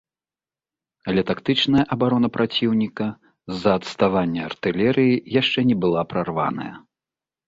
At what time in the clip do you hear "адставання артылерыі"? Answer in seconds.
3.81-5.21